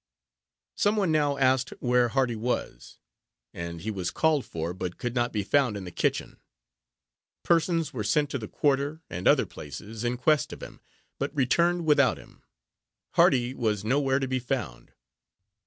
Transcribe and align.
Some 0.73 0.95
one 0.95 1.11
now 1.11 1.37
asked 1.37 1.69
where 1.79 2.09
Hardy 2.09 2.35
was, 2.35 2.97
and 3.53 3.81
he 3.81 3.91
was 3.91 4.09
called 4.09 4.45
for, 4.47 4.73
but 4.73 4.97
could 4.97 5.13
not 5.13 5.31
be 5.31 5.43
found 5.43 5.77
in 5.77 5.83
the 5.85 5.91
kitchen. 5.91 6.39
Persons 7.43 7.93
were 7.93 8.03
sent 8.03 8.31
to 8.31 8.39
the 8.39 8.47
quarter, 8.47 9.01
and 9.11 9.27
other 9.27 9.45
places, 9.45 10.03
in 10.03 10.17
quest 10.17 10.51
of 10.53 10.63
him, 10.63 10.81
but 11.19 11.35
returned 11.37 11.85
without 11.85 12.17
him. 12.17 12.41
Hardy 13.11 13.53
was 13.53 13.85
nowhere 13.85 14.17
to 14.17 14.27
be 14.27 14.39
found. 14.39 14.91